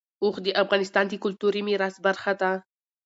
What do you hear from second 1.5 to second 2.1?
میراث